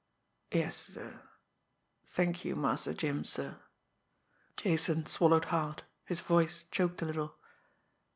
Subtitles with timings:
[0.51, 1.21] "Yes, sir.
[2.07, 3.59] Thank you, Master Jim, sir."
[4.57, 7.35] Jason swallowed hard; his voice choked a little.